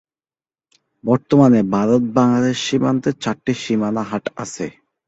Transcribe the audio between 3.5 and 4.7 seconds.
সীমানা হাট আছে।